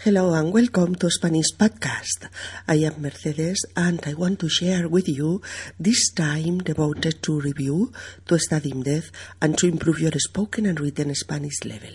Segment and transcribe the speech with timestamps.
[0.00, 2.28] Hello and welcome to Spanish Podcast.
[2.68, 5.40] I am Mercedes and I want to share with you
[5.80, 7.90] this time devoted to review,
[8.26, 9.10] to study in depth
[9.40, 11.94] and to improve your spoken and written Spanish level.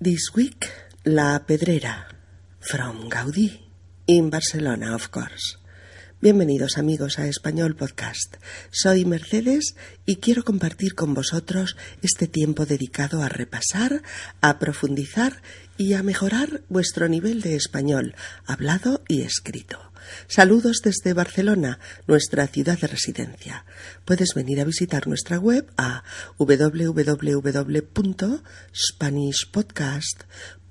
[0.00, 0.70] This week,
[1.06, 2.04] La Pedrera
[2.60, 3.60] from Gaudí
[4.06, 5.56] in Barcelona, of course.
[6.24, 8.36] Bienvenidos amigos a Español Podcast.
[8.70, 14.02] Soy Mercedes y quiero compartir con vosotros este tiempo dedicado a repasar,
[14.40, 15.42] a profundizar
[15.76, 18.14] y a mejorar vuestro nivel de español
[18.46, 19.78] hablado y escrito.
[20.26, 23.66] Saludos desde Barcelona, nuestra ciudad de residencia.
[24.06, 26.04] Puedes venir a visitar nuestra web a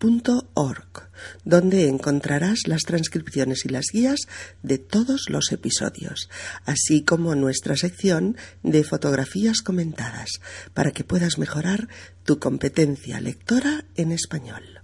[0.04, 1.10] www.spanishpodcast.org,
[1.46, 4.22] donde encontrarás las transcripciones y las guías
[4.62, 6.30] de todos los episodios,
[6.66, 10.42] así como nuestra sección de fotografías comentadas,
[10.74, 11.88] para que puedas mejorar
[12.26, 14.82] tu competencia lectora en español.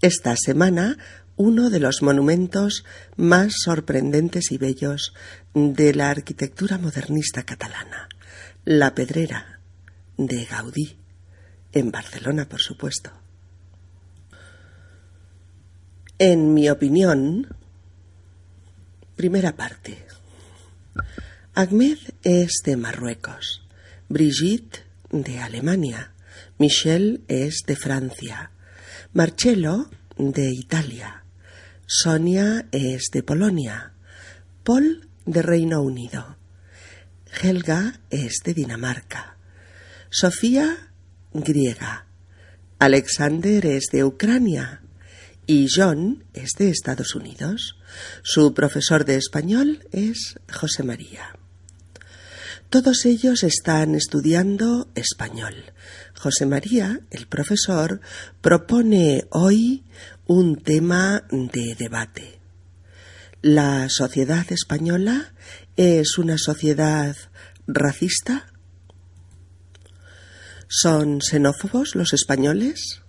[0.00, 0.98] Esta semana
[1.36, 2.84] uno de los monumentos
[3.16, 5.12] más sorprendentes y bellos
[5.52, 8.08] de la arquitectura modernista catalana,
[8.64, 9.60] la Pedrera
[10.16, 10.98] de Gaudí,
[11.72, 13.25] en Barcelona, por supuesto.
[16.18, 17.46] En mi opinión,
[19.16, 19.98] primera parte.
[21.52, 23.66] Ahmed es de Marruecos,
[24.08, 26.14] Brigitte de Alemania,
[26.56, 28.50] Michel es de Francia,
[29.12, 31.22] Marcello de Italia,
[31.84, 33.92] Sonia es de Polonia,
[34.64, 36.38] Paul de Reino Unido,
[37.42, 39.36] Helga es de Dinamarca,
[40.08, 40.78] Sofía
[41.34, 42.06] griega,
[42.78, 44.80] Alexander es de Ucrania
[45.46, 47.76] y John es de Estados Unidos.
[48.22, 51.36] Su profesor de español es José María.
[52.68, 55.54] Todos ellos están estudiando español.
[56.18, 58.00] José María, el profesor,
[58.40, 59.84] propone hoy
[60.26, 62.40] un tema de debate.
[63.40, 65.32] ¿La sociedad española
[65.76, 67.14] es una sociedad
[67.68, 68.46] racista?
[70.66, 73.05] ¿Son xenófobos los españoles?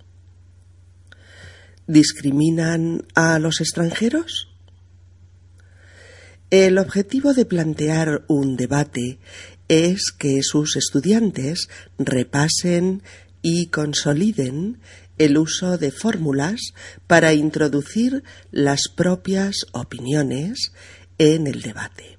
[1.88, 4.50] ¿Discriminan a los extranjeros?
[6.50, 9.20] El objetivo de plantear un debate
[9.70, 13.03] es que sus estudiantes repasen
[13.42, 14.80] y consoliden
[15.18, 16.74] el uso de fórmulas
[17.08, 20.74] para introducir las propias opiniones
[21.18, 22.18] en el debate.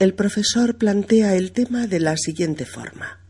[0.00, 3.21] El profesor plantea el tema de la siguiente forma.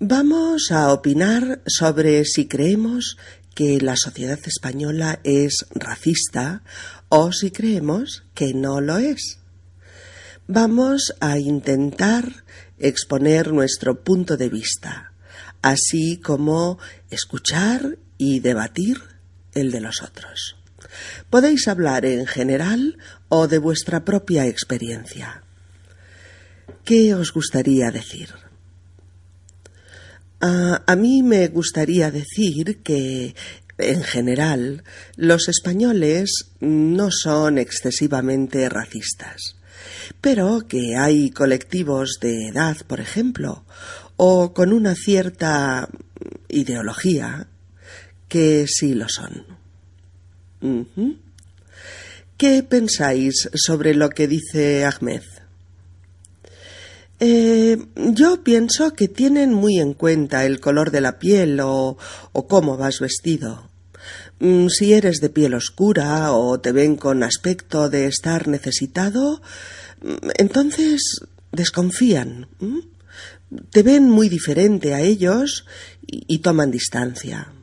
[0.00, 3.16] Vamos a opinar sobre si creemos
[3.54, 6.62] que la sociedad española es racista
[7.08, 9.38] o si creemos que no lo es.
[10.48, 12.44] Vamos a intentar
[12.76, 15.12] exponer nuestro punto de vista,
[15.62, 19.00] así como escuchar y debatir
[19.52, 20.56] el de los otros.
[21.30, 25.44] Podéis hablar en general o de vuestra propia experiencia.
[26.84, 28.30] ¿Qué os gustaría decir?
[30.40, 33.34] Ah, a mí me gustaría decir que,
[33.78, 34.84] en general,
[35.16, 39.56] los españoles no son excesivamente racistas,
[40.20, 43.64] pero que hay colectivos de edad, por ejemplo,
[44.16, 45.88] o con una cierta
[46.48, 47.48] ideología
[48.28, 49.44] que sí lo son.
[52.36, 55.22] ¿Qué pensáis sobre lo que dice Ahmed?
[57.20, 61.96] Eh, yo pienso que tienen muy en cuenta el color de la piel o,
[62.48, 63.70] cómo vas vestido.
[64.40, 69.40] Mm, si eres de piel oscura o te ven con aspecto de estar necesitado,
[70.02, 71.20] mm, entonces
[71.52, 72.48] desconfían.
[73.70, 75.66] Te ven muy diferente a ellos
[76.06, 77.53] y toman distancia.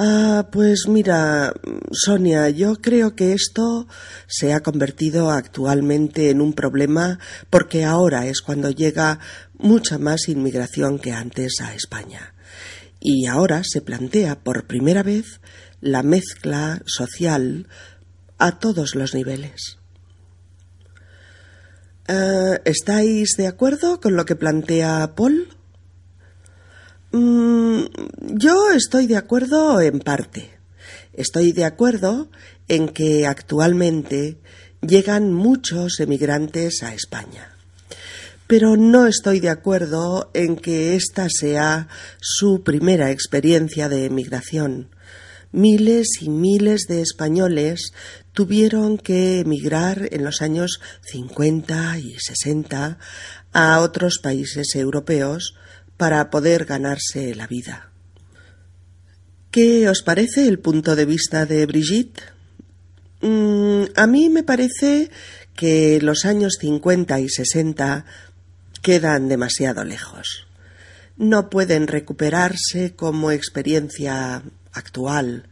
[0.00, 1.52] Ah, pues mira,
[1.90, 3.88] Sonia, yo creo que esto
[4.28, 7.18] se ha convertido actualmente en un problema
[7.50, 9.18] porque ahora es cuando llega
[9.54, 12.32] mucha más inmigración que antes a España.
[13.00, 15.40] Y ahora se plantea por primera vez
[15.80, 17.66] la mezcla social
[18.38, 19.78] a todos los niveles.
[22.06, 25.57] Ah, ¿Estáis de acuerdo con lo que plantea Paul?
[27.12, 27.84] Mm,
[28.20, 30.50] yo estoy de acuerdo en parte.
[31.14, 32.28] Estoy de acuerdo
[32.68, 34.36] en que actualmente
[34.82, 37.54] llegan muchos emigrantes a España.
[38.46, 41.86] pero no estoy de acuerdo en que esta sea
[42.18, 44.88] su primera experiencia de emigración.
[45.52, 47.92] Miles y miles de españoles
[48.32, 52.98] tuvieron que emigrar en los años 50 y 60
[53.52, 55.54] a otros países europeos
[55.98, 57.90] para poder ganarse la vida.
[59.50, 62.22] ¿Qué os parece el punto de vista de Brigitte?
[63.20, 65.10] Mm, a mí me parece
[65.54, 68.04] que los años 50 y 60
[68.80, 70.46] quedan demasiado lejos.
[71.16, 74.42] No pueden recuperarse como experiencia
[74.72, 75.48] actual.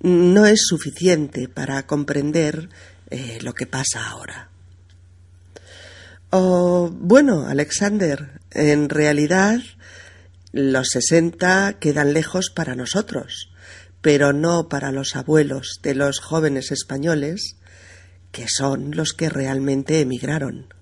[0.00, 2.68] No es suficiente para comprender
[3.10, 4.50] eh, lo que pasa ahora.
[6.30, 9.58] Oh, bueno, Alexander, en realidad
[10.52, 13.50] los sesenta quedan lejos para nosotros,
[14.00, 17.56] pero no para los abuelos de los jóvenes españoles,
[18.32, 20.72] que son los que realmente emigraron.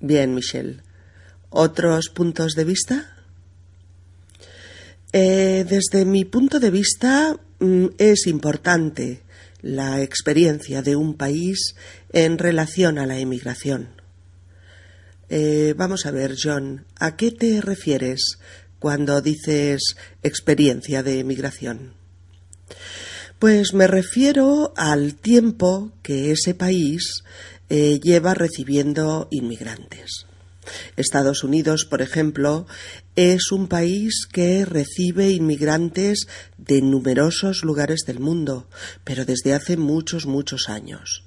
[0.00, 0.82] Bien, Michel.
[1.50, 3.16] ¿Otros puntos de vista?
[5.12, 9.22] Eh, desde mi punto de vista, mm, es importante
[9.60, 11.74] la experiencia de un país
[12.12, 13.97] en relación a la emigración.
[15.30, 18.38] Eh, vamos a ver, John, ¿a qué te refieres
[18.78, 21.92] cuando dices experiencia de emigración?
[23.38, 27.22] Pues me refiero al tiempo que ese país
[27.68, 30.26] eh, lleva recibiendo inmigrantes.
[30.96, 32.66] Estados Unidos, por ejemplo,
[33.16, 36.26] es un país que recibe inmigrantes
[36.56, 38.68] de numerosos lugares del mundo,
[39.04, 41.24] pero desde hace muchos, muchos años.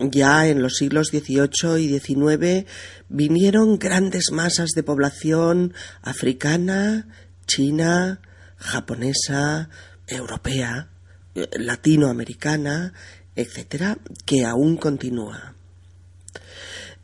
[0.00, 2.66] Ya en los siglos XVIII y XIX
[3.10, 7.06] vinieron grandes masas de población africana,
[7.46, 8.22] china,
[8.56, 9.68] japonesa,
[10.06, 10.88] europea,
[11.34, 12.94] eh, latinoamericana,
[13.36, 15.54] etcétera, que aún continúa.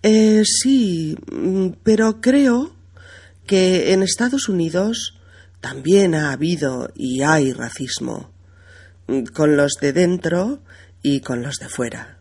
[0.03, 2.75] Eh, sí, mm, pero creo
[3.47, 5.21] que en Estados Unidos
[5.61, 8.31] también ha habido y hay racismo,
[9.07, 10.61] mm, con los de dentro
[11.03, 12.16] y con los de fuera.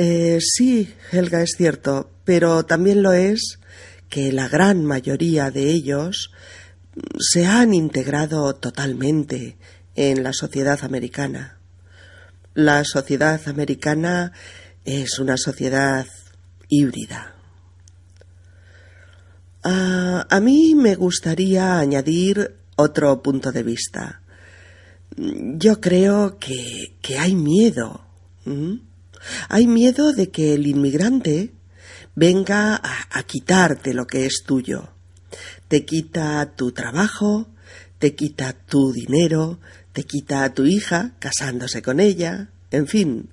[0.00, 3.58] Eh, sí, Helga, es cierto, pero también lo es
[4.08, 6.30] que la gran mayoría de ellos
[7.18, 9.56] se han integrado totalmente
[9.96, 11.58] en la sociedad americana.
[12.54, 14.30] La sociedad americana
[14.84, 16.06] es una sociedad
[16.68, 17.34] híbrida.
[19.64, 24.22] Ah, a mí me gustaría añadir otro punto de vista.
[25.16, 28.04] Yo creo que, que hay miedo.
[29.48, 31.52] Hay miedo de que el inmigrante
[32.14, 34.88] venga a, quitarte lo que es tuyo.
[35.68, 37.48] Te quita tu trabajo,
[37.98, 39.60] te quita tu dinero,
[39.92, 43.28] te quita a tu hija casándose con ella, en fin.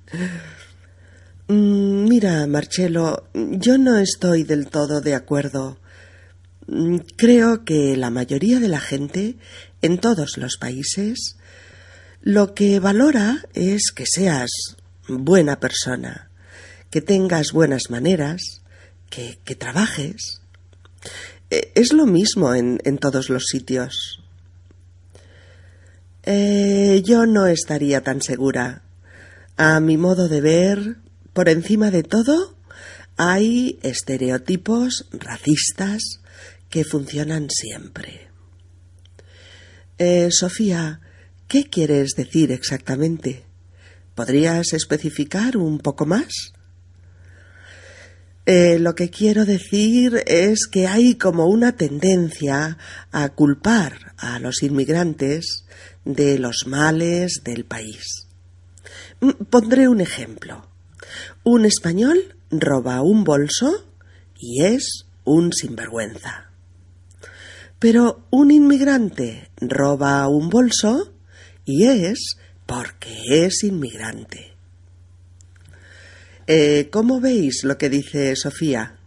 [1.48, 5.80] Mm, mira, Marcelo, yo no estoy del todo de acuerdo.
[6.68, 9.36] Mm, creo que la mayoría de la gente,
[9.82, 11.38] en todos los países,
[12.22, 14.50] lo que valora es que seas
[15.08, 16.30] buena persona,
[16.90, 18.62] que tengas buenas maneras,
[19.10, 20.42] que, trabajes.
[21.50, 24.22] E, es lo mismo en, todos los sitios.
[26.24, 28.84] Eh, yo no estaría tan segura.
[29.58, 30.98] A mi modo de ver,
[31.34, 32.56] por encima de todo,
[33.16, 36.20] hay estereotipos racistas
[36.70, 38.28] que funcionan siempre.
[39.98, 41.00] Eh, Sofía,
[41.48, 43.45] ¿qué quieres decir exactamente?
[44.16, 46.54] ¿Podrías especificar un poco más?
[48.46, 52.78] Eh, lo que quiero decir es que hay como una tendencia
[53.12, 55.66] a culpar a los inmigrantes
[56.06, 58.28] de los males del país.
[59.20, 60.70] Mm, pondré un ejemplo.
[61.44, 63.86] Un español roba un bolso
[64.40, 66.52] y es un sinvergüenza.
[67.80, 71.14] Pero un inmigrante roba un bolso
[71.66, 74.54] y es porque es inmigrante.
[76.48, 78.98] Eh, ¿Cómo veis lo que dice Sofía?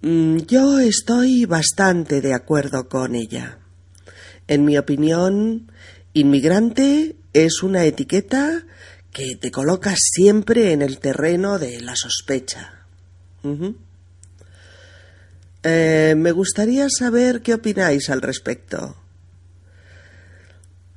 [0.00, 3.58] Mm, yo estoy bastante de acuerdo con ella.
[4.46, 5.70] En mi opinión,
[6.14, 8.64] inmigrante es una etiqueta
[9.12, 12.86] que te coloca siempre en el terreno de la sospecha.
[15.62, 18.96] Eh, me gustaría saber qué opináis al respecto.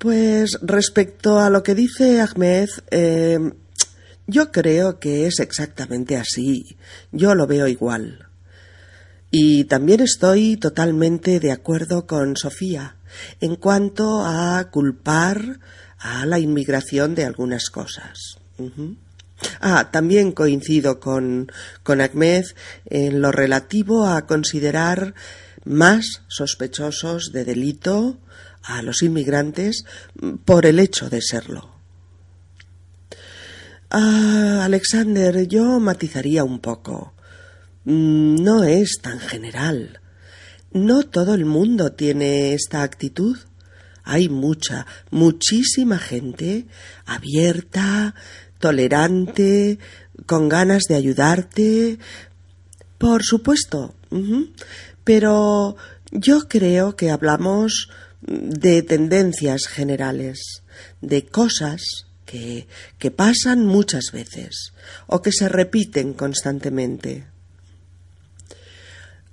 [0.01, 3.38] Pues respecto a lo que dice Ahmed, eh,
[4.25, 6.75] yo creo que es exactamente así.
[7.12, 8.27] Yo lo veo igual.
[9.29, 12.96] Y también estoy totalmente de acuerdo con Sofía
[13.41, 15.60] en cuanto a culpar
[16.00, 18.39] a la inmigración de algunas cosas.
[19.60, 21.51] Ah, también coincido con,
[21.84, 22.46] con Ahmed
[22.86, 25.13] en lo relativo a considerar
[25.63, 28.17] más sospechosos de delito
[28.63, 29.85] a los inmigrantes
[30.45, 31.69] por el hecho de serlo.
[33.89, 37.13] Ah, Alexander, yo matizaría un poco.
[37.83, 39.99] Mm, no es tan general.
[40.71, 43.37] No todo el mundo tiene esta actitud.
[44.03, 46.67] Hay mucha, muchísima gente
[47.05, 48.15] abierta,
[48.59, 49.79] tolerante,
[50.25, 51.99] con ganas de ayudarte.
[52.97, 53.95] Por supuesto.
[55.03, 55.75] Pero
[56.11, 57.89] yo creo que hablamos
[58.21, 60.63] de tendencias generales,
[61.01, 64.73] de cosas que, que pasan muchas veces
[65.07, 67.25] o que se repiten constantemente.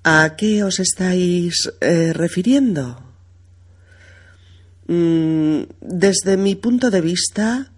[0.05, 3.03] ¿A qué os estáis eh, refiriendo?
[4.87, 7.73] Mm, desde mi punto de vista,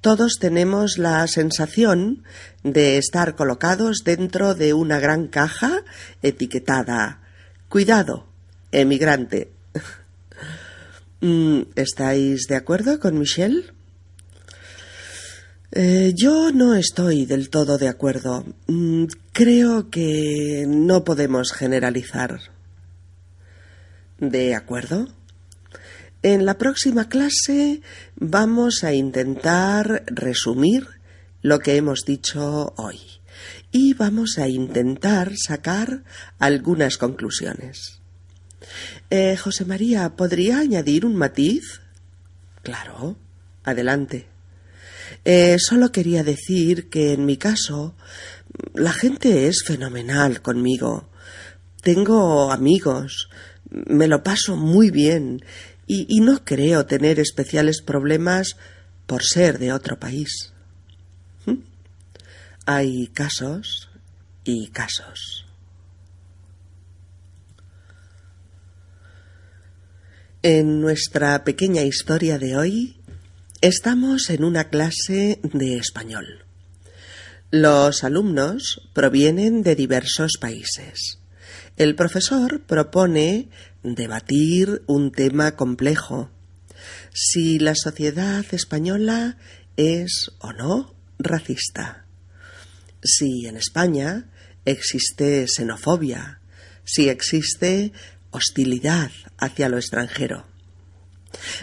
[0.00, 2.24] todos tenemos la sensación
[2.62, 5.82] de estar colocados dentro de una gran caja
[6.22, 7.20] etiquetada
[7.74, 8.28] Cuidado,
[8.70, 9.50] emigrante.
[11.24, 13.64] Mm, ¿Estáis de acuerdo con Michelle?
[15.72, 18.44] Eh, yo no estoy del todo de acuerdo.
[18.66, 22.40] Mm, creo que no podemos generalizar.
[24.18, 25.08] ¿De acuerdo?
[26.22, 27.80] En la próxima clase
[28.16, 30.86] vamos a intentar resumir
[31.40, 33.00] lo que hemos dicho hoy
[33.72, 36.04] y vamos a intentar sacar
[36.38, 38.02] algunas conclusiones.
[39.16, 41.80] Eh, José María, ¿podría añadir un matiz?
[42.64, 43.16] Claro,
[43.62, 44.26] adelante.
[45.24, 47.94] Eh, solo quería decir que en mi caso
[48.74, 51.10] la gente es fenomenal conmigo.
[51.80, 53.28] Tengo amigos,
[53.70, 55.44] me lo paso muy bien
[55.86, 58.56] y, no creo tener especiales problemas
[59.06, 60.52] por ser de otro país.
[61.46, 61.62] ¿Mm?
[62.66, 63.90] Hay casos
[64.42, 65.43] y casos.
[70.46, 73.00] En nuestra pequeña historia de hoy
[73.62, 76.44] Estamos en una clase de español.
[77.50, 81.18] Los alumnos provienen de diversos países.
[81.78, 83.48] El profesor propone
[83.82, 86.28] debatir un tema complejo.
[87.14, 89.38] Si la sociedad española
[89.78, 92.04] es o no racista.
[93.02, 94.30] Si en España
[94.66, 96.42] existe xenofobia.
[96.84, 97.94] Si existe
[98.34, 100.44] hostilidad hacia lo extranjero.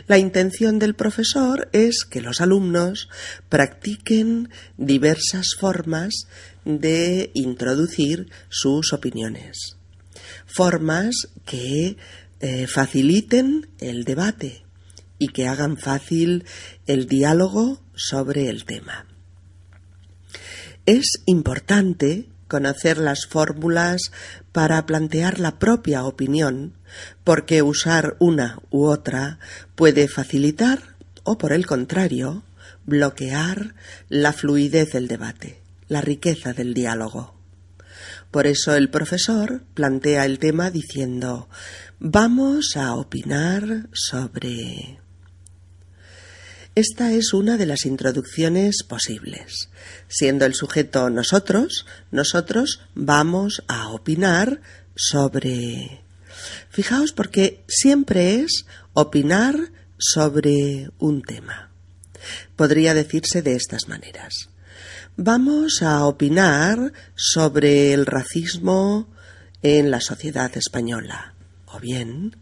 [0.07, 3.09] La intención del profesor es que los alumnos
[3.49, 6.27] practiquen diversas formas
[6.65, 9.77] de introducir sus opiniones,
[10.45, 11.97] formas que
[12.39, 14.63] eh, faciliten el debate
[15.17, 16.45] y que hagan fácil
[16.87, 19.05] el diálogo sobre el tema.
[20.85, 24.11] Es importante conocer las fórmulas
[24.51, 26.73] para plantear la propia opinión,
[27.23, 29.39] porque usar una u otra
[29.75, 32.43] puede facilitar o, por el contrario,
[32.85, 33.73] bloquear
[34.09, 37.35] la fluidez del debate, la riqueza del diálogo.
[38.31, 41.47] Por eso el profesor plantea el tema diciendo
[41.99, 45.00] vamos a opinar sobre
[46.75, 49.69] esta es una de las introducciones posibles.
[50.07, 54.61] Siendo el sujeto nosotros, nosotros vamos a opinar
[54.95, 56.01] sobre...
[56.69, 59.55] Fijaos porque siempre es opinar
[59.97, 61.69] sobre un tema.
[62.55, 64.49] Podría decirse de estas maneras.
[65.17, 69.09] Vamos a opinar sobre el racismo
[69.61, 71.33] en la sociedad española.
[71.65, 72.37] O bien,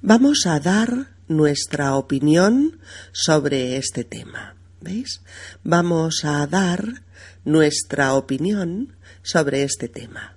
[0.00, 2.80] vamos a dar nuestra opinión
[3.12, 4.56] sobre este tema.
[4.80, 5.22] ¿Veis?
[5.62, 7.04] Vamos a dar
[7.44, 10.36] nuestra opinión sobre este tema.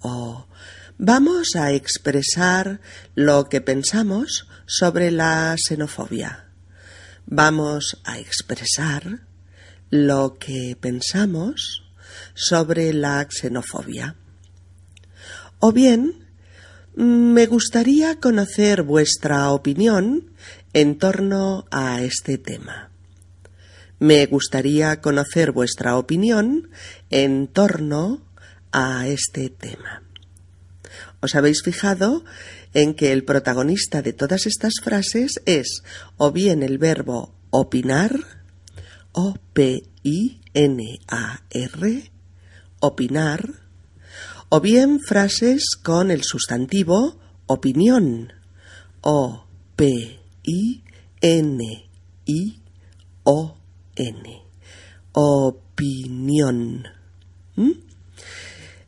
[0.00, 0.46] O
[0.98, 2.80] vamos a expresar
[3.14, 6.50] lo que pensamos sobre la xenofobia.
[7.26, 9.26] Vamos a expresar
[9.90, 11.84] lo que pensamos
[12.34, 14.16] sobre la xenofobia.
[15.58, 16.23] O bien
[16.96, 20.30] me gustaría conocer vuestra opinión
[20.72, 22.90] en torno a este tema.
[23.98, 26.70] Me gustaría conocer vuestra opinión
[27.10, 28.22] en torno
[28.72, 30.02] a este tema.
[31.20, 32.24] ¿Os habéis fijado
[32.74, 35.82] en que el protagonista de todas estas frases es
[36.16, 38.20] o bien el verbo opinar,
[39.12, 39.82] O-P-I-N-A-R,
[42.80, 43.63] opinar,
[44.56, 48.32] o bien frases con el sustantivo opinión,
[49.00, 50.84] o p i
[51.20, 51.88] n
[52.24, 52.62] i
[53.24, 53.58] o
[53.96, 54.42] n,
[55.10, 56.86] opinión.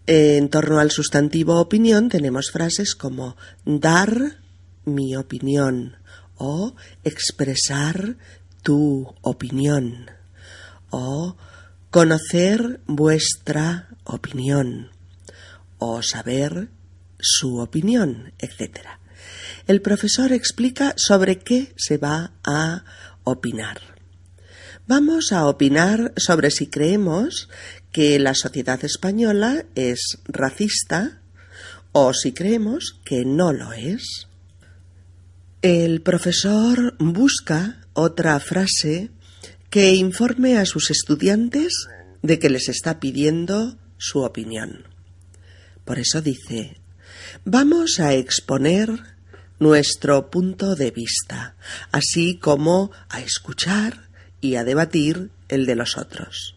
[0.06, 4.38] En torno al sustantivo opinión tenemos frases como dar
[4.84, 5.96] mi opinión
[6.36, 8.14] o expresar
[8.62, 10.12] tu opinión
[10.90, 11.36] o
[11.90, 14.94] conocer vuestra opinión
[15.78, 16.68] o saber
[17.18, 18.80] su opinión, etc.
[19.66, 22.84] El profesor explica sobre qué se va a
[23.24, 23.80] opinar.
[24.86, 27.48] Vamos a opinar sobre si creemos
[27.90, 31.22] que la sociedad española es racista
[31.90, 34.28] o si creemos que no lo es.
[35.62, 39.10] El profesor busca otra frase
[39.70, 41.88] que informe a sus estudiantes
[42.22, 44.95] de que les está pidiendo su opinión.
[45.86, 46.76] Por eso dice,
[47.44, 48.90] vamos a exponer
[49.60, 51.54] nuestro punto de vista,
[51.92, 54.08] así como a escuchar
[54.40, 56.56] y a debatir el de los otros.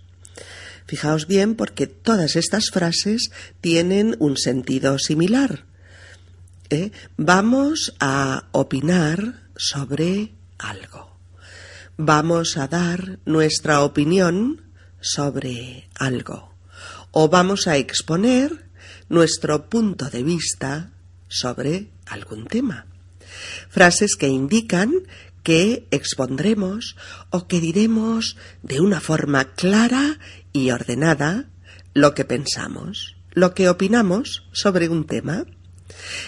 [0.87, 3.29] Fijaos bien porque todas estas frases
[3.61, 5.65] tienen un sentido similar.
[6.71, 6.91] ¿eh?
[7.15, 11.15] Vamos a opinar sobre algo.
[11.97, 14.63] Vamos a dar nuestra opinión
[14.99, 16.55] sobre algo.
[17.11, 18.68] O vamos a exponer
[19.09, 20.91] nuestro punto de vista
[21.27, 22.85] sobre algún tema.
[23.69, 24.93] Frases que indican
[25.43, 26.95] que expondremos
[27.29, 30.19] o que diremos de una forma clara
[30.51, 31.49] y ordenada
[31.93, 35.45] lo que pensamos, lo que opinamos sobre un tema.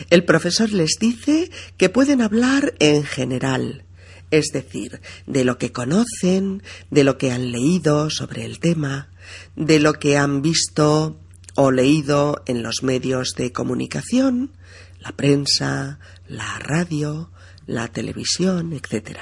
[0.10, 3.84] El profesor les dice que pueden hablar en general,
[4.32, 9.10] es decir, de lo que conocen, de lo que han leído sobre el tema,
[9.56, 11.20] de lo que han visto
[11.56, 14.52] o leído en los medios de comunicación,
[15.00, 17.32] la prensa, la radio,
[17.66, 19.20] la televisión, etc.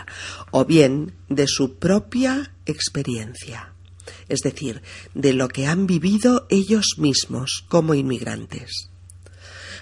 [0.51, 3.73] O bien de su propia experiencia,
[4.27, 4.81] es decir,
[5.13, 8.89] de lo que han vivido ellos mismos como inmigrantes.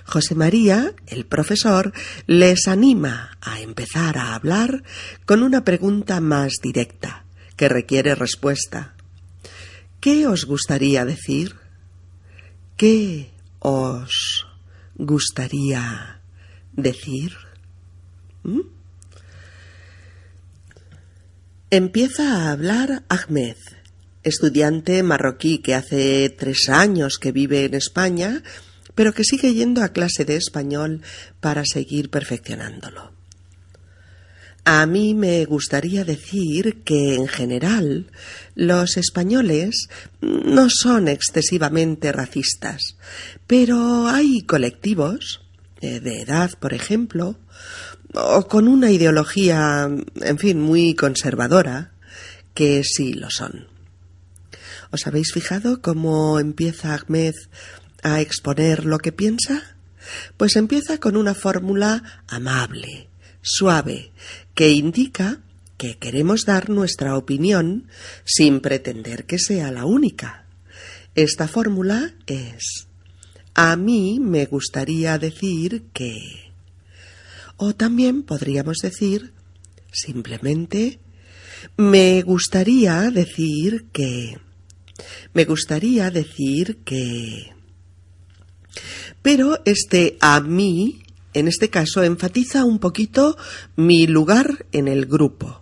[0.05, 1.91] José María, el profesor,
[2.27, 4.83] les anima a empezar a hablar
[5.25, 7.25] con una pregunta más directa,
[7.57, 8.95] que requiere respuesta.
[9.99, 11.55] ¿Qué os gustaría decir?
[12.77, 14.45] ¿Qué os
[14.93, 16.21] gustaría
[16.73, 17.33] decir?
[18.43, 18.61] ¿Mm?
[21.71, 23.57] Empieza a hablar Ahmed,
[24.21, 28.43] estudiante marroquí que hace tres años que vive en España,
[28.93, 31.01] pero que sigue yendo a clase de español
[31.39, 33.16] para seguir perfeccionándolo.
[34.69, 38.11] A mí me gustaría decir que, en general,
[38.53, 39.87] los españoles
[40.19, 42.97] no son excesivamente racistas,
[43.47, 45.39] pero hay colectivos,
[45.79, 47.39] eh, de edad, por ejemplo,
[48.13, 51.93] o con una ideología, en fin, muy conservadora,
[52.53, 53.69] que sí lo son.
[54.91, 57.35] ¿Os habéis fijado cómo empieza Ahmed
[58.03, 59.77] a exponer lo que piensa?
[60.35, 63.07] Pues empieza con una fórmula amable,
[63.41, 64.11] suave,
[64.53, 65.41] que indica
[65.77, 67.87] que queremos dar nuestra opinión
[68.23, 70.45] sin pretender que sea la única.
[71.15, 72.87] Esta fórmula es
[73.53, 76.51] a mí me gustaría decir que
[77.57, 79.33] o también podríamos decir
[79.91, 80.99] simplemente
[81.75, 84.37] me gustaría decir que...
[85.33, 87.53] Me gustaría decir que...
[89.21, 93.37] Pero este a mí, en este caso, enfatiza un poquito
[93.75, 95.61] mi lugar en el grupo.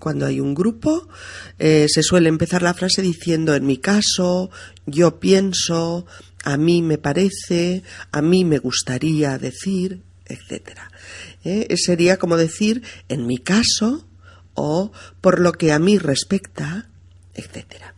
[0.00, 1.08] Cuando hay un grupo,
[1.58, 4.50] eh, se suele empezar la frase diciendo en mi caso,
[4.84, 6.04] yo pienso,
[6.44, 10.90] a mí me parece, a mí me gustaría decir, etcétera.
[11.44, 11.74] ¿eh?
[11.76, 14.06] Sería como decir, en mi caso,
[14.54, 16.90] o por lo que a mí respecta,
[17.34, 17.92] etc.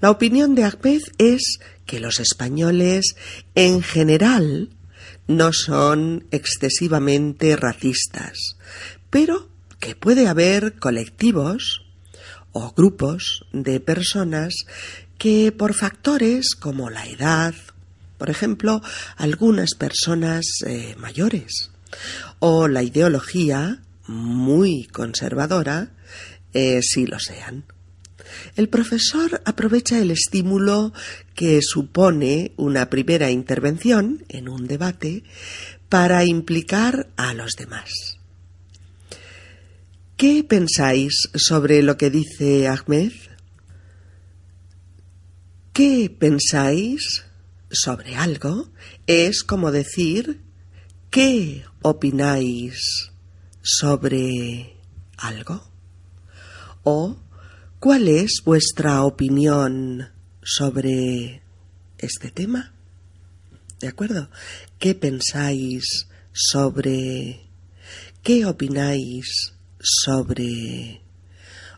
[0.00, 3.16] La opinión de Ahmed es que los españoles,
[3.54, 4.70] en general,
[5.26, 8.56] no son excesivamente racistas,
[9.10, 9.48] pero
[9.80, 11.82] que puede haber colectivos
[12.52, 14.54] o grupos de personas
[15.18, 17.54] que por factores como la edad,
[18.18, 18.82] por ejemplo,
[19.16, 21.70] algunas personas eh, mayores,
[22.38, 25.90] o la ideología, muy conservadora,
[26.52, 27.64] eh, sí lo sean.
[28.56, 30.92] El profesor aprovecha el estímulo
[31.36, 35.22] que supone una primera intervención en un debate
[35.88, 38.18] para implicar a los demás.
[40.16, 43.12] ¿Qué pensáis sobre lo que dice Ahmed?
[45.72, 47.26] ¿Qué pensáis
[47.70, 48.70] sobre algo?
[49.06, 50.40] Es como decir
[51.10, 53.10] ¿Qué opináis
[53.62, 54.76] sobre
[55.16, 55.62] algo?
[56.82, 57.16] ¿O
[57.78, 60.15] cuál es vuestra opinión
[60.46, 61.42] sobre
[61.98, 62.72] este tema?
[63.80, 64.30] ¿De acuerdo?
[64.78, 67.40] ¿Qué pensáis sobre...
[68.22, 71.02] ¿Qué opináis sobre...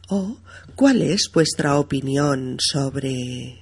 [0.08, 0.38] o
[0.74, 3.58] cuál es vuestra opinión sobre...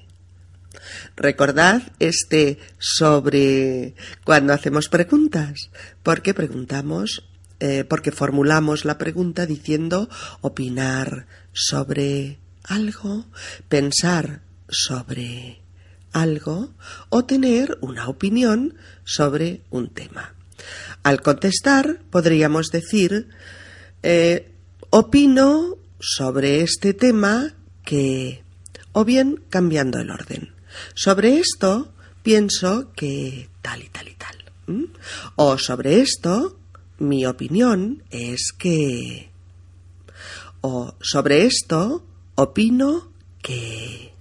[1.16, 5.71] Recordad este sobre cuando hacemos preguntas,
[6.03, 7.25] porque preguntamos,
[7.61, 10.09] eh, porque formulamos la pregunta diciendo
[10.42, 13.27] opinar sobre algo,
[13.69, 15.61] pensar sobre
[16.12, 16.70] algo
[17.09, 18.74] o tener una opinión
[19.05, 20.35] sobre un tema.
[21.02, 23.29] Al contestar podríamos decir
[24.02, 24.52] eh,
[24.90, 28.42] opino sobre este tema que
[28.92, 30.52] o bien cambiando el orden.
[30.94, 34.90] Sobre esto pienso que tal y tal y tal.
[35.37, 36.59] O sobre esto
[36.98, 39.31] mi opinión es que...
[40.62, 44.15] O sobre esto opino que...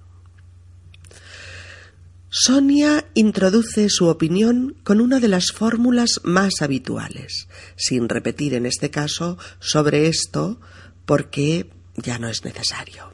[2.38, 8.90] Sonia introduce su opinión con una de las fórmulas más habituales, sin repetir en este
[8.90, 10.60] caso sobre esto
[11.06, 13.10] porque ya no es necesario.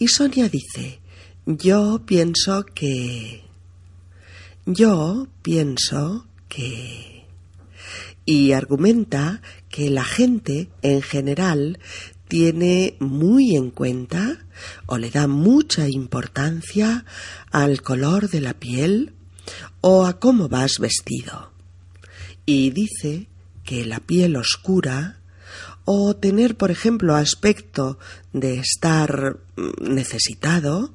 [0.00, 0.98] Y Sonia dice,
[1.46, 3.44] yo pienso que...
[4.64, 7.24] Yo pienso que...
[8.24, 11.78] Y argumenta que la gente en general
[12.28, 14.46] tiene muy en cuenta
[14.86, 17.04] o le da mucha importancia
[17.50, 19.12] al color de la piel
[19.80, 21.52] o a cómo vas vestido.
[22.44, 23.28] Y dice
[23.64, 25.18] que la piel oscura
[25.84, 27.98] o tener, por ejemplo, aspecto
[28.32, 30.92] de estar mm, necesitado,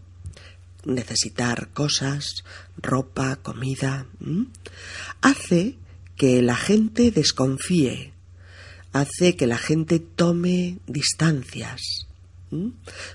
[0.84, 2.44] necesitar cosas,
[2.78, 4.06] ropa, comida,
[5.22, 5.78] hace
[6.15, 8.13] que la gente desconfíe,
[8.91, 12.08] hace que la gente tome distancias.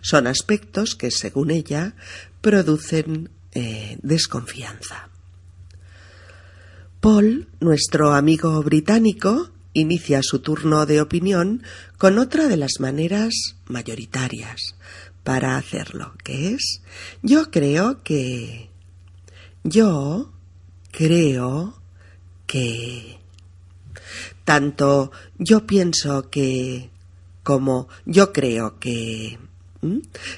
[0.00, 1.94] Son aspectos que, según ella,
[2.40, 5.08] producen eh, desconfianza.
[7.00, 11.62] Paul, nuestro amigo británico, inicia su turno de opinión
[11.98, 13.34] con otra de las maneras
[13.66, 14.74] mayoritarias
[15.22, 16.80] para hacerlo, que es
[17.22, 18.70] yo creo que
[19.64, 20.32] yo
[20.92, 21.78] creo
[22.46, 23.15] que
[24.46, 26.88] tanto yo pienso que
[27.42, 29.38] como yo creo que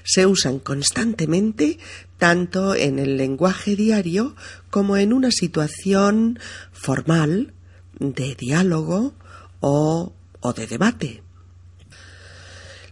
[0.03, 1.79] se usan constantemente
[2.17, 4.35] tanto en el lenguaje diario
[4.71, 6.41] como en una situación
[6.73, 7.53] formal
[8.01, 9.13] de diálogo
[9.61, 11.23] o, o de debate.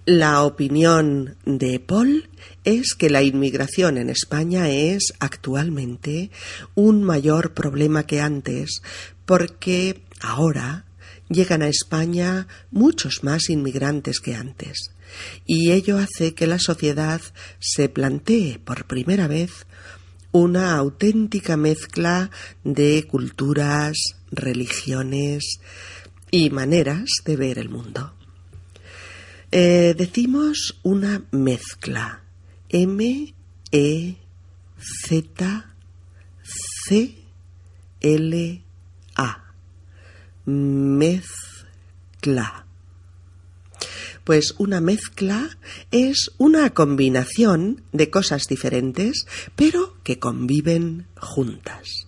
[0.04, 2.28] La opinión de Paul
[2.62, 6.30] es que la inmigración en España es actualmente
[6.74, 8.82] un mayor problema que antes
[9.24, 10.84] porque ahora
[11.28, 14.90] llegan a España muchos más inmigrantes que antes
[15.44, 17.20] y ello hace que la sociedad
[17.58, 19.66] se plantee por primera vez
[20.32, 22.30] una auténtica mezcla
[22.62, 23.96] de culturas,
[24.30, 25.60] religiones
[26.30, 28.12] y maneras de ver el mundo.
[29.50, 32.22] Eh, decimos una mezcla.
[32.68, 33.34] M,
[33.70, 34.16] E,
[34.78, 35.74] Z,
[36.42, 37.14] C,
[38.00, 38.65] L.
[40.46, 41.36] Mezcla.
[44.24, 45.58] Pues una mezcla
[45.90, 52.06] es una combinación de cosas diferentes, pero que conviven juntas.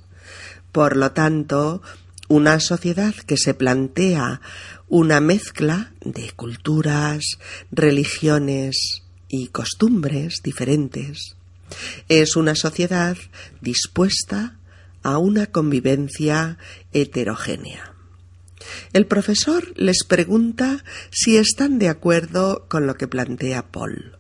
[0.73, 1.83] Por lo tanto,
[2.29, 4.41] una sociedad que se plantea
[4.89, 7.39] una mezcla de culturas,
[7.71, 11.37] religiones y costumbres diferentes
[12.09, 13.17] es una sociedad
[13.61, 14.57] dispuesta
[15.03, 16.59] a una convivencia
[16.93, 17.98] heterogénea.
[18.93, 24.17] El profesor les pregunta si están de acuerdo con lo que plantea Paul,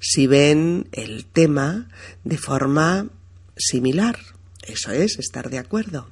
[0.00, 1.88] si ven el tema
[2.24, 3.08] de forma
[3.56, 4.18] similar.
[4.62, 6.08] Eso es, estar de acuerdo.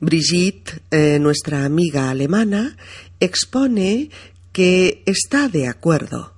[0.00, 2.76] Brigitte, eh, nuestra amiga alemana,
[3.20, 4.10] expone
[4.52, 6.34] que está de acuerdo,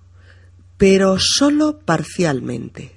[0.76, 2.95] pero solo parcialmente.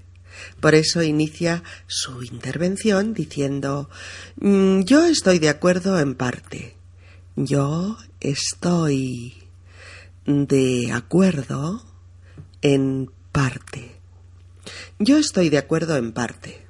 [0.59, 3.89] Por eso inicia su intervención diciendo
[4.37, 6.75] mm, Yo estoy de acuerdo en parte.
[7.35, 9.33] Yo estoy
[10.25, 11.83] de acuerdo
[12.61, 13.95] en parte.
[14.99, 16.67] Yo estoy de acuerdo en parte.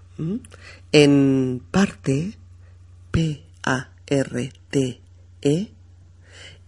[0.92, 2.38] En parte,
[3.12, 5.02] P A R T
[5.42, 5.72] E,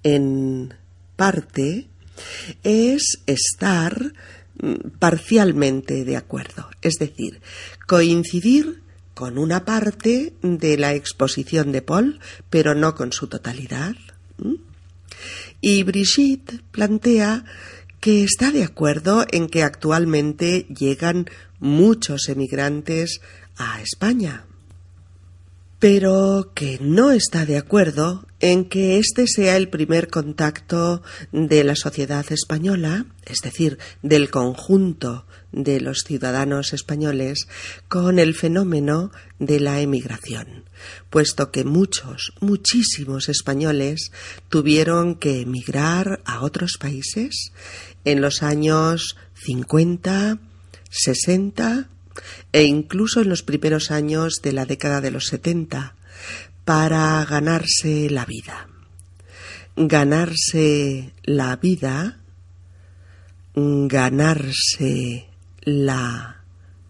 [0.03, 0.73] en
[1.15, 1.87] parte
[2.63, 4.13] es estar
[4.99, 7.41] parcialmente de acuerdo, es decir,
[7.87, 8.81] coincidir
[9.13, 12.19] con una parte de la exposición de Paul,
[12.49, 13.95] pero no con su totalidad.
[15.59, 17.45] Y Brigitte plantea
[17.99, 23.21] que está de acuerdo en que actualmente llegan muchos emigrantes
[23.57, 24.45] a España,
[25.81, 31.75] pero que no está de acuerdo en que este sea el primer contacto de la
[31.75, 37.47] sociedad española, es decir, del conjunto de los ciudadanos españoles,
[37.87, 40.65] con el fenómeno de la emigración,
[41.09, 44.11] puesto que muchos, muchísimos españoles
[44.49, 47.53] tuvieron que emigrar a otros países
[48.05, 50.37] en los años 50,
[50.91, 51.89] 60
[52.51, 55.95] e incluso en los primeros años de la década de los 70
[56.65, 58.67] para ganarse la vida.
[59.75, 62.19] Ganarse la vida,
[63.55, 65.27] ganarse
[65.61, 66.43] la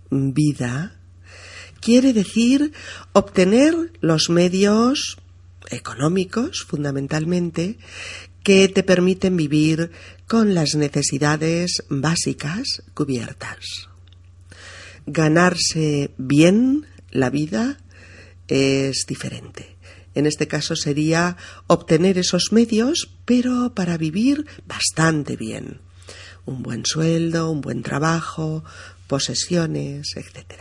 [0.10, 1.00] vida,
[1.80, 2.74] quiere decir
[3.14, 5.18] obtener los medios
[5.70, 7.78] económicos, fundamentalmente,
[8.44, 9.92] que te permiten vivir
[10.28, 13.91] con las necesidades básicas cubiertas
[15.06, 17.78] ganarse bien la vida
[18.48, 19.78] es diferente.
[20.14, 21.38] En este caso sería
[21.68, 25.80] obtener esos medios, pero para vivir bastante bien.
[26.46, 28.64] Un buen sueldo, un buen trabajo,
[29.08, 30.60] posesiones, etc.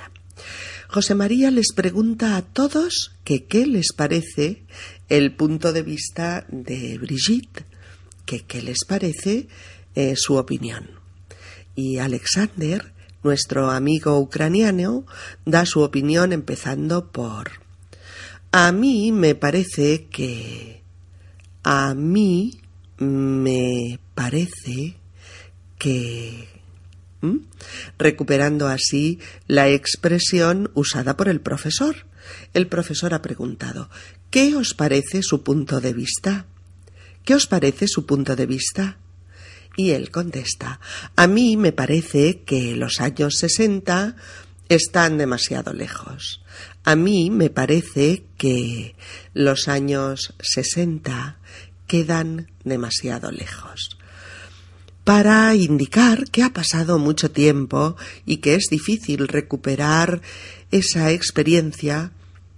[0.89, 4.65] José María les pregunta a todos que qué les parece
[5.09, 7.65] el punto de vista de Brigitte,
[8.27, 9.49] que qué les parece
[9.95, 10.91] eh, su opinión.
[11.75, 15.05] Y Alexander nuestro amigo ucraniano
[15.45, 17.51] da su opinión empezando por
[18.53, 20.83] A mí me parece que
[21.63, 22.61] a mí
[22.99, 24.97] me parece
[25.79, 26.49] que
[27.99, 32.07] recuperando así la expresión usada por el profesor.
[32.55, 33.91] El profesor ha preguntado
[34.31, 36.47] ¿Qué os parece su punto de vista?
[37.25, 39.00] ¿Qué os parece su punto de vista?
[39.81, 40.79] Y él contesta
[41.17, 44.15] A mí me parece que los años sesenta
[44.69, 46.43] están demasiado lejos.
[46.85, 48.95] A mí me parece que
[49.33, 51.39] los años sesenta
[51.87, 53.97] quedan demasiado lejos.
[55.05, 60.21] Para indicar que ha pasado mucho tiempo y que es difícil recuperar
[60.71, 62.13] esa experiencia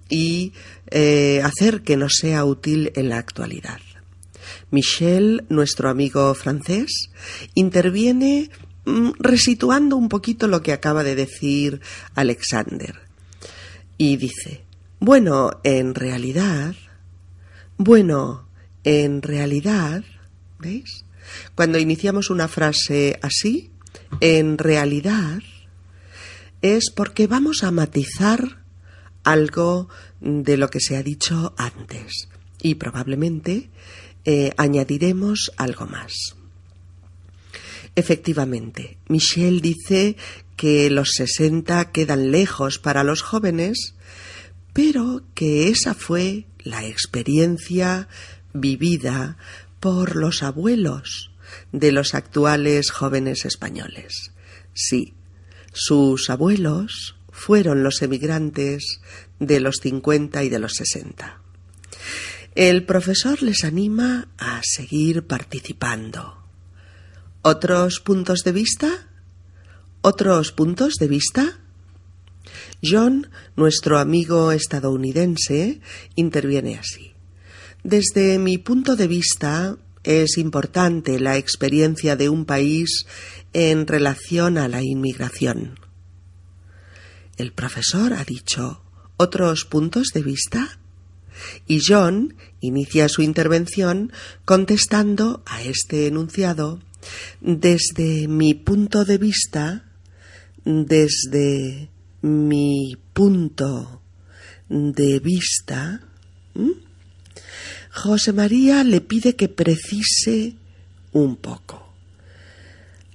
[0.09, 0.55] y
[0.91, 3.79] eh, hacer que nos sea útil en la actualidad.
[4.73, 7.11] Michel, nuestro amigo francés,
[7.55, 8.51] interviene
[8.87, 11.81] mm, resituando un poquito lo que acaba de decir
[12.15, 13.01] Alexander.
[13.99, 14.65] Y dice,
[14.99, 16.75] bueno, en realidad,
[17.77, 18.49] bueno,
[18.83, 20.05] en realidad,
[20.59, 21.05] ¿veis?
[21.55, 23.71] Cuando iniciamos una frase así,
[24.21, 25.43] en realidad,
[26.63, 28.63] es porque vamos a matizar
[29.23, 29.89] algo
[30.21, 32.29] de lo que se ha dicho antes.
[32.61, 33.71] Y probablemente
[34.25, 36.37] eh, añadiremos algo más.
[37.95, 40.17] Efectivamente, Michel dice
[40.57, 43.95] que los sesenta quedan lejos para los jóvenes,
[44.73, 48.09] pero que esa fue la experiencia
[48.55, 49.37] vivida
[49.81, 51.33] por los abuelos
[51.73, 54.33] de los actuales jóvenes españoles.
[54.73, 55.13] Sí,
[55.73, 59.01] sus abuelos fueron los emigrantes
[59.39, 61.42] de los cincuenta y de los sesenta.
[62.55, 66.37] El profesor les anima a seguir participando.
[67.41, 69.09] ¿Otros puntos de vista?
[70.03, 71.61] ¿Otros puntos de vista?
[72.83, 75.81] John, nuestro amigo estadounidense,
[76.15, 77.15] interviene así.
[77.85, 83.07] Desde mi punto de vista, es importante la experiencia de un país
[83.55, 85.81] en relación a la inmigración.
[87.39, 88.83] El profesor ha dicho
[89.17, 90.79] otros puntos de vista
[91.67, 94.13] y John inicia su intervención
[94.45, 96.81] contestando a este enunciado
[97.41, 99.85] desde mi punto de vista,
[100.65, 101.91] desde
[102.23, 104.03] mi punto
[104.69, 106.01] de vista,
[107.91, 110.55] José María le pide que precise
[111.13, 111.93] un poco.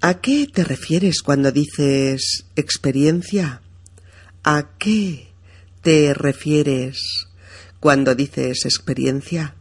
[0.01, 3.61] ¿A qué te refieres cuando dices experiencia?
[4.43, 5.29] ¿A qué
[5.81, 7.26] te refieres
[7.79, 9.55] cuando dices experiencia?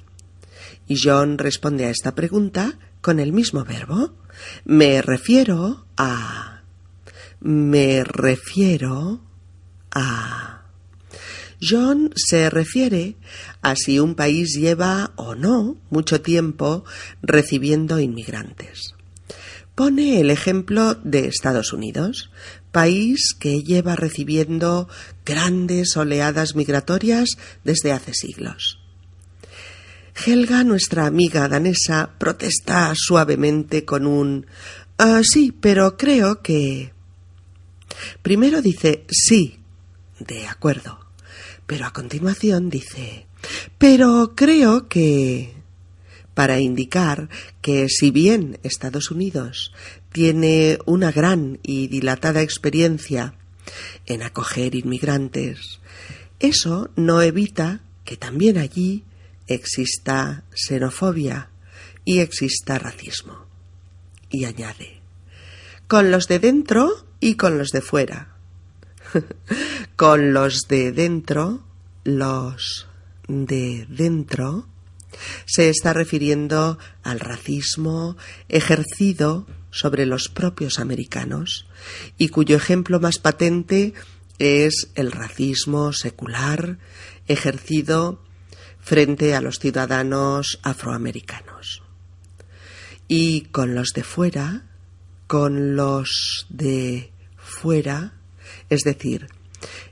[0.89, 4.15] Y John responde a esta pregunta con el mismo verbo.
[4.65, 6.63] Me refiero a...
[7.41, 9.21] Me refiero
[9.93, 10.63] a...
[11.61, 13.17] John se refiere
[13.63, 16.85] a si un país lleva o no mucho tiempo
[17.23, 18.95] recibiendo inmigrantes.
[19.75, 22.31] Pone el ejemplo de Estados Unidos,
[22.77, 24.87] país que lleva recibiendo
[25.25, 27.31] grandes oleadas migratorias
[27.65, 28.79] desde hace siglos.
[30.27, 34.45] Helga, nuestra amiga danesa, protesta suavemente con un
[34.99, 36.93] Ah, sí, pero creo que...
[38.21, 39.59] Primero dice sí,
[40.21, 40.99] de acuerdo,
[41.67, 43.27] pero a continuación dice,
[43.79, 45.55] pero creo que...
[46.35, 47.31] para indicar
[47.63, 49.73] que si bien Estados Unidos
[50.17, 53.35] tiene una gran y dilatada experiencia
[54.07, 55.79] en acoger inmigrantes,
[56.41, 59.05] eso no evita que también allí
[59.47, 61.51] exista xenofobia
[62.07, 63.45] y exista racismo.
[64.31, 65.03] Y añade,
[65.87, 68.39] con los de dentro y con los de fuera.
[69.97, 71.63] con los de dentro,
[72.05, 72.89] los
[73.29, 74.67] de dentro,
[75.45, 78.17] se está refiriendo al racismo
[78.49, 79.47] ejercido
[79.77, 81.67] sobre los propios americanos
[82.17, 83.93] y cuyo ejemplo más patente
[84.39, 86.79] es el racismo secular
[87.29, 88.23] ejercido
[88.81, 91.83] frente a los ciudadanos afroamericanos.
[93.07, 94.65] Y con los de fuera,
[95.27, 98.15] con los de fuera,
[98.71, 99.29] es decir,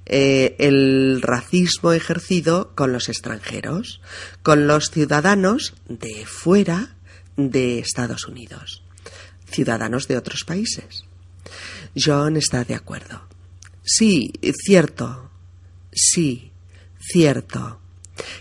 [0.07, 4.01] eh, el racismo ejercido con los extranjeros,
[4.43, 6.97] con los ciudadanos de fuera
[7.37, 8.84] de Estados Unidos,
[9.55, 11.05] ciudadanos de otros países.
[11.97, 13.23] John está de acuerdo.
[13.83, 14.33] Sí,
[14.65, 15.31] cierto.
[15.93, 16.51] Sí,
[16.99, 17.81] cierto.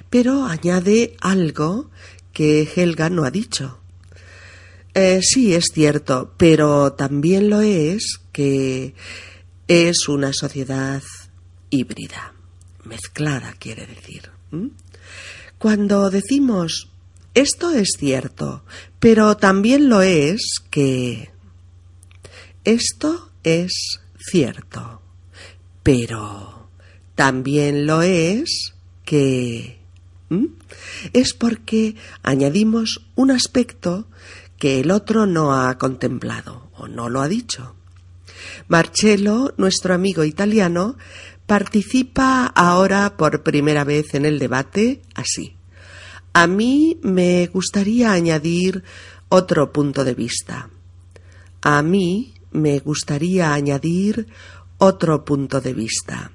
[0.10, 1.89] Pero añade algo
[2.32, 3.80] que Helga no ha dicho.
[4.93, 8.93] Eh, sí, es cierto, pero también lo es que
[9.67, 11.02] es una sociedad
[11.69, 12.34] híbrida,
[12.84, 14.30] mezclada, quiere decir.
[15.58, 16.89] Cuando decimos
[17.34, 18.63] esto es cierto,
[19.00, 21.32] pero también lo es que
[22.63, 25.02] esto es cierto,
[25.82, 26.69] pero
[27.15, 28.74] también lo es
[29.06, 29.80] que
[31.13, 34.08] es porque añadimos un aspecto
[34.58, 37.76] que el otro no ha contemplado o no lo ha dicho.
[38.67, 40.98] Marcello, nuestro amigo italiano,
[41.46, 45.56] participa ahora por primera vez en el debate así.
[46.34, 48.84] A mí me gustaría añadir
[49.30, 50.69] otro punto de vista.
[51.62, 54.28] A mí me gustaría añadir
[54.80, 56.32] otro punto de vista.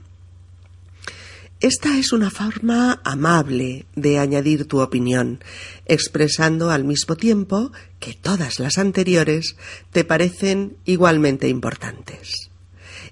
[1.61, 5.43] Esta es una forma amable de añadir tu opinión,
[5.87, 9.57] expresando al mismo tiempo que todas las anteriores
[9.91, 12.48] te parecen igualmente importantes.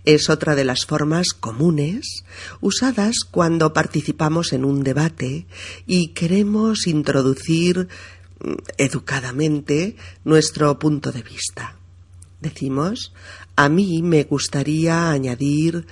[0.06, 2.24] Es otra de las formas comunes
[2.62, 5.46] usadas cuando participamos en un debate
[5.86, 7.88] y queremos introducir
[8.40, 11.76] mm, educadamente nuestro punto de vista.
[12.40, 13.12] Decimos,
[13.56, 15.86] a mí me gustaría añadir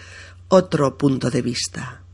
[0.48, 2.05] otro punto de vista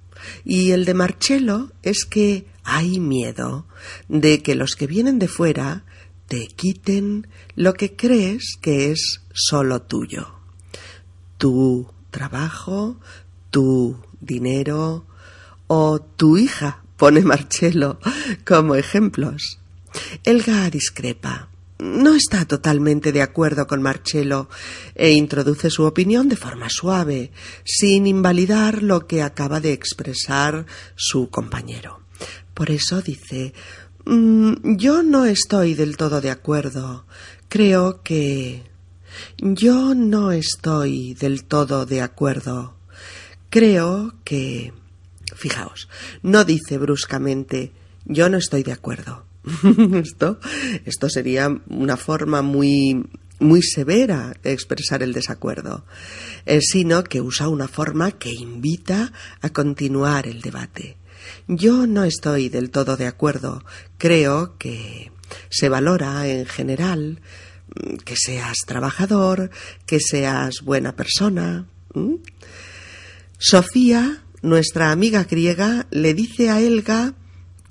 [0.45, 3.67] y el de Marcello es que hay miedo
[4.09, 5.85] de que los que vienen de fuera
[6.29, 10.40] te quiten lo que crees que es solo tuyo.
[11.41, 13.01] Tu trabajo,
[13.51, 15.07] tu dinero
[15.67, 17.99] o tu hija, pone Marcello
[18.45, 19.59] como ejemplos.
[20.23, 21.49] Elga discrepa
[21.81, 24.49] no está totalmente de acuerdo con Marcello
[24.95, 27.33] e introduce su opinión de forma suave,
[27.65, 32.01] sin invalidar lo que acaba de expresar su compañero.
[32.53, 33.55] Por eso dice
[34.05, 37.07] mm, Yo no estoy del todo de acuerdo.
[37.49, 38.70] Creo que.
[39.39, 42.75] Yo no estoy del todo de acuerdo.
[43.49, 44.73] Creo que.
[45.35, 45.89] Fijaos,
[46.23, 47.73] no dice bruscamente
[48.05, 49.25] Yo no estoy de acuerdo
[49.95, 50.39] esto,
[50.85, 53.05] esto sería una forma muy,
[53.39, 55.85] muy severa de expresar el desacuerdo,
[56.47, 60.97] eh, sino que usa una forma que invita a continuar el debate.
[61.49, 63.65] Yo no estoy del todo de acuerdo.
[63.99, 65.11] Creo que
[65.49, 67.21] se valora en general
[68.05, 69.51] que seas trabajador,
[69.87, 71.67] que seas buena persona.
[73.39, 77.15] Sofía, nuestra amiga griega, le dice a Elga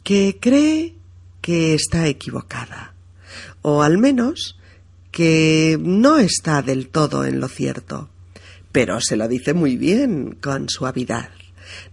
[0.03, 0.95] que cree
[1.41, 2.93] que está equivocada,
[3.61, 4.57] o al menos
[5.11, 8.09] que no está del todo en lo cierto,
[8.71, 11.29] pero se lo dice muy bien, con suavidad.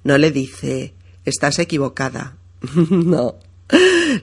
[0.05, 2.37] No le dice estás equivocada.
[2.91, 3.37] no.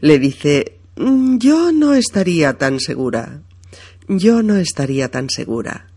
[0.02, 3.42] Le dice yo no estaría tan segura.
[4.08, 5.88] Yo no estaría tan segura.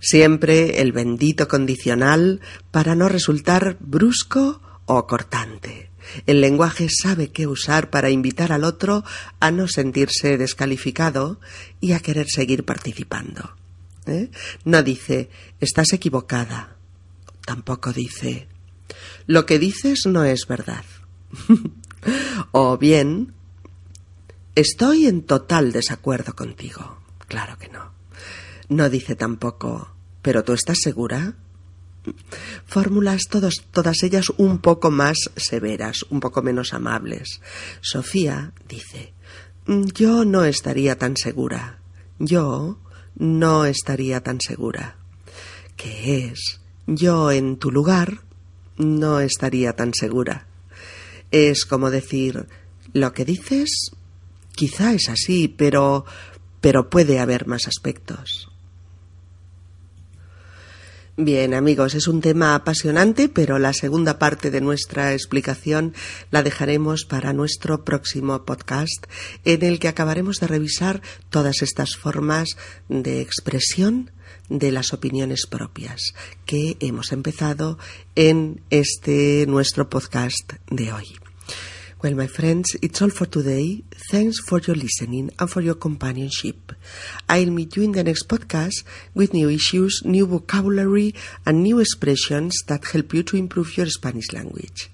[0.00, 5.90] Siempre el bendito condicional para no resultar brusco o cortante.
[6.26, 9.04] El lenguaje sabe qué usar para invitar al otro
[9.38, 11.38] a no sentirse descalificado
[11.80, 13.56] y a querer seguir participando.
[14.06, 14.30] ¿Eh?
[14.64, 15.30] No dice
[15.60, 16.76] estás equivocada.
[17.46, 18.48] Tampoco dice
[19.26, 20.84] lo que dices no es verdad.
[22.52, 23.34] o bien
[24.54, 27.01] estoy en total desacuerdo contigo.
[27.32, 27.92] Claro que no.
[28.68, 29.88] No dice tampoco,
[30.20, 31.32] ¿pero tú estás segura?
[32.66, 37.40] Fórmulas todos, todas ellas un poco más severas, un poco menos amables.
[37.80, 39.14] Sofía dice,
[39.66, 41.78] yo no estaría tan segura.
[42.18, 42.78] Yo
[43.16, 44.98] no estaría tan segura.
[45.78, 46.60] ¿Qué es?
[46.86, 48.20] Yo en tu lugar
[48.76, 50.48] no estaría tan segura.
[51.30, 52.46] Es como decir,
[52.92, 53.92] lo que dices
[54.54, 56.04] quizá es así, pero
[56.62, 58.48] pero puede haber más aspectos.
[61.18, 65.92] Bien, amigos, es un tema apasionante, pero la segunda parte de nuestra explicación
[66.30, 69.04] la dejaremos para nuestro próximo podcast,
[69.44, 72.56] en el que acabaremos de revisar todas estas formas
[72.88, 74.10] de expresión
[74.48, 76.14] de las opiniones propias
[76.46, 77.78] que hemos empezado
[78.14, 81.21] en este nuestro podcast de hoy.
[82.02, 83.84] Well, my friends, it's all for today.
[84.10, 86.72] Thanks for your listening and for your companionship.
[87.28, 88.82] I'll meet you in the next podcast
[89.14, 91.14] with new issues, new vocabulary,
[91.46, 94.90] and new expressions that help you to improve your Spanish language.